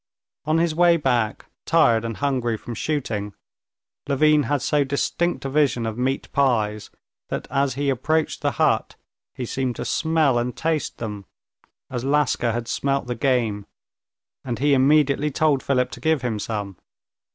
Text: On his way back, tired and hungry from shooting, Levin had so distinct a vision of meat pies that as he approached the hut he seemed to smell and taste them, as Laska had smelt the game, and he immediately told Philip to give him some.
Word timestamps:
On 0.45 0.57
his 0.57 0.73
way 0.73 0.97
back, 0.97 1.45
tired 1.67 2.03
and 2.03 2.17
hungry 2.17 2.57
from 2.57 2.73
shooting, 2.73 3.35
Levin 4.09 4.41
had 4.49 4.63
so 4.63 4.83
distinct 4.83 5.45
a 5.45 5.49
vision 5.51 5.85
of 5.85 5.95
meat 5.95 6.27
pies 6.33 6.89
that 7.29 7.47
as 7.51 7.75
he 7.75 7.87
approached 7.91 8.41
the 8.41 8.53
hut 8.53 8.95
he 9.35 9.45
seemed 9.45 9.75
to 9.75 9.85
smell 9.85 10.39
and 10.39 10.57
taste 10.57 10.97
them, 10.97 11.25
as 11.91 12.03
Laska 12.03 12.51
had 12.51 12.67
smelt 12.67 13.05
the 13.05 13.13
game, 13.13 13.67
and 14.43 14.57
he 14.57 14.73
immediately 14.73 15.29
told 15.29 15.61
Philip 15.61 15.91
to 15.91 15.99
give 15.99 16.23
him 16.23 16.39
some. 16.39 16.77